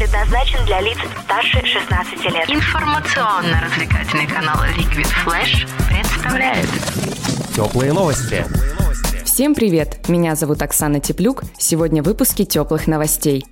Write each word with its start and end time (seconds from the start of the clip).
предназначен 0.00 0.64
для 0.64 0.80
лиц 0.80 0.96
старше 1.24 1.60
16 1.62 2.24
лет. 2.32 2.48
Информационно-развлекательный 2.48 4.26
канал 4.26 4.56
Liquid 4.78 5.06
Flash 5.26 5.68
представляет 5.90 6.66
Теплые 7.54 7.92
новости. 7.92 8.42
Всем 9.26 9.54
привет! 9.54 10.08
Меня 10.08 10.36
зовут 10.36 10.62
Оксана 10.62 11.00
Теплюк. 11.00 11.42
Сегодня 11.58 12.02
в 12.02 12.06
выпуске 12.06 12.46
теплых 12.46 12.86
новостей. 12.86 13.44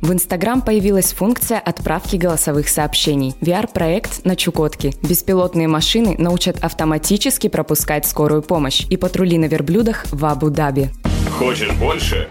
В 0.00 0.10
Инстаграм 0.10 0.62
появилась 0.62 1.12
функция 1.12 1.58
отправки 1.58 2.16
голосовых 2.16 2.70
сообщений. 2.70 3.34
VR-проект 3.42 4.24
на 4.24 4.36
Чукотке. 4.36 4.94
Беспилотные 5.02 5.68
машины 5.68 6.16
научат 6.18 6.64
автоматически 6.64 7.48
пропускать 7.48 8.06
скорую 8.06 8.40
помощь 8.40 8.86
и 8.88 8.96
патрули 8.96 9.36
на 9.36 9.44
верблюдах 9.44 10.06
в 10.10 10.24
Абу-Даби. 10.24 10.88
Хочешь 11.38 11.72
больше? 11.72 12.30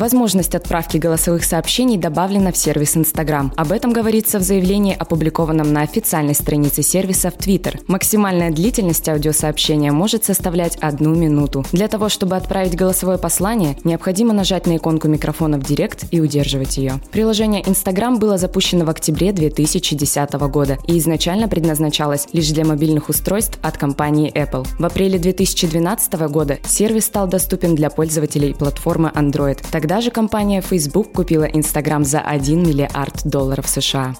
Возможность 0.00 0.54
отправки 0.54 0.96
голосовых 0.96 1.44
сообщений 1.44 1.98
добавлена 1.98 2.52
в 2.52 2.56
сервис 2.56 2.96
Instagram. 2.96 3.52
Об 3.54 3.70
этом 3.70 3.92
говорится 3.92 4.38
в 4.38 4.42
заявлении, 4.42 4.96
опубликованном 4.98 5.74
на 5.74 5.82
официальной 5.82 6.34
странице 6.34 6.80
сервиса 6.80 7.30
в 7.30 7.36
Twitter. 7.36 7.78
Максимальная 7.86 8.50
длительность 8.50 9.06
аудиосообщения 9.10 9.92
может 9.92 10.24
составлять 10.24 10.76
одну 10.76 11.14
минуту. 11.14 11.66
Для 11.72 11.86
того, 11.86 12.08
чтобы 12.08 12.36
отправить 12.36 12.76
голосовое 12.76 13.18
послание, 13.18 13.76
необходимо 13.84 14.32
нажать 14.32 14.66
на 14.66 14.78
иконку 14.78 15.06
микрофона 15.06 15.58
в 15.58 15.64
Директ 15.64 16.06
и 16.10 16.22
удерживать 16.22 16.78
ее. 16.78 16.94
Приложение 17.12 17.62
Instagram 17.62 18.18
было 18.18 18.38
запущено 18.38 18.86
в 18.86 18.88
октябре 18.88 19.32
2010 19.32 20.32
года 20.32 20.78
и 20.86 20.98
изначально 20.98 21.46
предназначалось 21.46 22.26
лишь 22.32 22.48
для 22.48 22.64
мобильных 22.64 23.10
устройств 23.10 23.58
от 23.60 23.76
компании 23.76 24.32
Apple. 24.32 24.66
В 24.78 24.84
апреле 24.86 25.18
2012 25.18 26.14
года 26.30 26.56
сервис 26.64 27.04
стал 27.04 27.28
доступен 27.28 27.74
для 27.74 27.90
пользователей 27.90 28.54
платформы 28.54 29.12
Android. 29.14 29.58
Тогда 29.70 29.89
же 29.98 30.12
компания 30.12 30.60
Facebook 30.60 31.10
купила 31.12 31.48
Instagram 31.48 32.04
за 32.04 32.20
1 32.20 32.62
миллиард 32.62 33.24
долларов 33.24 33.66
США. 33.66 34.14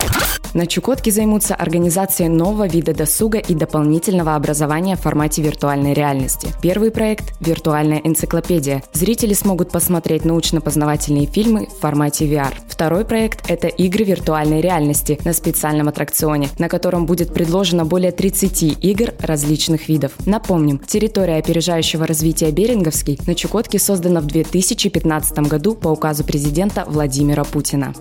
На 0.53 0.67
Чукотке 0.67 1.13
займутся 1.13 1.55
организацией 1.55 2.29
нового 2.29 2.67
вида 2.67 2.93
досуга 2.93 3.39
и 3.39 3.55
дополнительного 3.55 4.35
образования 4.35 4.97
в 4.97 5.01
формате 5.01 5.43
виртуальной 5.43 5.93
реальности. 5.93 6.49
Первый 6.61 6.91
проект– 6.91 7.35
виртуальная 7.41 8.01
энциклопедия. 8.03 8.83
Зрители 8.93 9.33
смогут 9.33 9.71
посмотреть 9.71 10.25
научно-познавательные 10.25 11.27
фильмы 11.27 11.69
в 11.69 11.81
формате 11.81 12.27
VR. 12.27 12.53
Второй 12.67 13.05
проект– 13.05 13.45
это 13.49 13.69
игры 13.69 14.03
виртуальной 14.03 14.61
реальности 14.61 15.21
на 15.25 15.35
специальном 15.35 15.87
аттракционе, 15.89 16.49
на 16.59 16.69
котором 16.69 17.07
будет 17.07 17.33
предложено 17.33 17.85
более 17.85 18.11
30 18.11 18.85
игр 18.85 19.15
различных 19.21 19.89
видов. 19.89 20.13
Напомним, 20.27 20.79
территория 20.79 21.37
опережающего 21.37 22.09
развития 22.09 22.51
Беринговский 22.51 23.21
на 23.27 23.37
Чукотке 23.37 23.79
создана 23.79 24.21
в 24.21 24.27
2015 24.27 25.39
году 25.41 25.60
по 25.75 25.89
указу 25.89 26.25
президента 26.25 26.85
Владимира 26.87 27.45
Путина. 27.45 27.95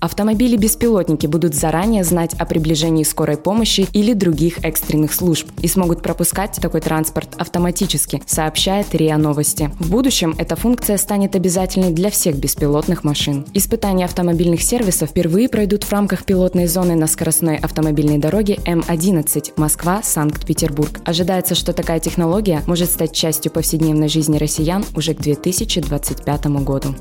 Автомобили-беспилотники 0.00 1.26
будут 1.26 1.54
заранее 1.54 2.04
знать 2.04 2.34
о 2.38 2.46
приближении 2.46 3.04
скорой 3.04 3.36
помощи 3.36 3.86
или 3.92 4.12
других 4.12 4.64
экстренных 4.64 5.12
служб 5.12 5.48
и 5.60 5.68
смогут 5.68 6.02
пропускать 6.02 6.58
такой 6.60 6.80
транспорт 6.80 7.28
автоматически, 7.36 8.22
сообщает 8.26 8.94
РИА 8.94 9.16
Новости. 9.18 9.70
В 9.78 9.90
будущем 9.90 10.34
эта 10.38 10.56
функция 10.56 10.98
станет 10.98 11.34
обязательной 11.34 11.90
для 11.92 12.10
всех 12.10 12.36
беспилотных 12.36 13.04
машин. 13.04 13.44
Испытания 13.54 14.04
автомобильных 14.04 14.62
сервисов 14.62 15.10
впервые 15.10 15.48
пройдут 15.48 15.84
в 15.84 15.92
рамках 15.92 16.24
пилотной 16.24 16.66
зоны 16.66 16.94
на 16.94 17.06
скоростной 17.06 17.56
автомобильной 17.56 18.18
дороге 18.18 18.58
М11 18.64 19.52
Москва-Санкт-Петербург. 19.56 21.00
Ожидается, 21.04 21.54
что 21.54 21.72
такая 21.72 22.00
технология 22.00 22.62
может 22.66 22.90
стать 22.90 23.12
частью 23.12 23.50
повседневной 23.52 24.08
жизни 24.08 24.38
россиян 24.38 24.84
уже 24.94 25.14
к 25.14 25.20
2025 25.20 26.46
году. 26.62 26.94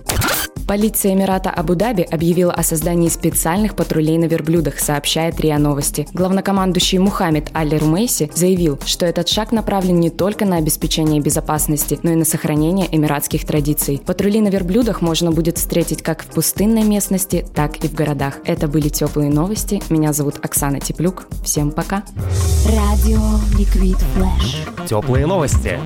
Полиция 0.67 1.13
Эмирата 1.13 1.49
Абу-Даби 1.49 2.01
объявила 2.03 2.51
о 2.51 2.61
создании 2.61 3.07
специальных 3.07 3.73
патрулей 3.73 4.17
на 4.17 4.25
верблюдах, 4.25 4.79
сообщает 4.79 5.39
РИА 5.39 5.59
Новости. 5.59 6.09
Главнокомандующий 6.11 6.97
Мухаммед 6.97 7.49
Али 7.53 7.77
Румейси 7.77 8.29
заявил, 8.35 8.77
что 8.85 9.05
этот 9.05 9.29
шаг 9.29 9.53
направлен 9.53 9.97
не 10.01 10.09
только 10.09 10.45
на 10.45 10.57
обеспечение 10.57 11.21
безопасности, 11.21 11.97
но 12.03 12.11
и 12.11 12.15
на 12.15 12.25
сохранение 12.25 12.93
эмиратских 12.93 13.45
традиций. 13.45 14.01
Патрули 14.05 14.41
на 14.41 14.49
верблюдах 14.49 15.01
можно 15.01 15.31
будет 15.31 15.57
встретить 15.57 16.01
как 16.03 16.23
в 16.23 16.27
пустынной 16.27 16.83
местности, 16.83 17.45
так 17.55 17.81
и 17.85 17.87
в 17.87 17.93
городах. 17.93 18.39
Это 18.43 18.67
были 18.67 18.89
теплые 18.89 19.29
новости. 19.29 19.81
Меня 19.89 20.11
зовут 20.11 20.43
Оксана 20.43 20.81
Теплюк. 20.81 21.27
Всем 21.45 21.71
пока. 21.71 22.03
Радио 22.65 23.21
Liquid 23.57 24.03
Flash. 24.17 24.85
Теплые 24.85 25.27
новости. 25.27 25.79